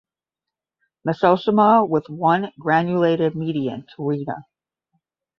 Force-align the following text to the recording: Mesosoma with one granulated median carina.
Mesosoma 1.07 1.87
with 1.87 2.09
one 2.09 2.51
granulated 2.59 3.35
median 3.35 3.85
carina. 3.95 4.47